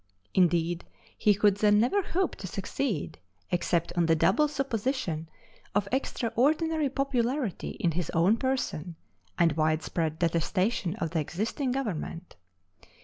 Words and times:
Indeed, 0.33 0.83
he 1.15 1.35
could 1.35 1.57
then 1.57 1.79
never 1.79 2.01
hope 2.01 2.35
to 2.37 2.47
succeed, 2.47 3.19
except 3.51 3.93
on 3.95 4.07
the 4.07 4.15
double 4.15 4.47
supposition 4.47 5.29
of 5.75 5.87
extraordinary 5.91 6.89
popularity 6.89 7.77
in 7.79 7.91
his 7.91 8.09
own 8.09 8.37
person 8.37 8.95
and 9.37 9.51
widespread 9.51 10.17
detestation 10.17 10.95
of 10.95 11.11
the 11.11 11.19
existing 11.19 11.71
government. 11.71 12.35